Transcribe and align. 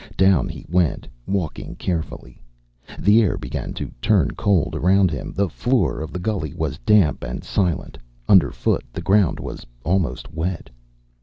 Down 0.17 0.49
he 0.49 0.65
went, 0.67 1.07
walking 1.27 1.75
carefully. 1.75 2.41
The 2.97 3.21
air 3.21 3.37
began 3.37 3.71
to 3.75 3.91
turn 4.01 4.31
cold 4.31 4.73
around 4.73 5.11
him. 5.11 5.31
The 5.31 5.47
floor 5.47 6.01
of 6.01 6.11
the 6.11 6.17
gully 6.17 6.55
was 6.55 6.79
damp 6.79 7.23
and 7.23 7.43
silent; 7.43 7.99
underfoot 8.27 8.83
the 8.93 9.03
ground 9.05 9.39
was 9.39 9.63
almost 9.85 10.33
wet. 10.33 10.71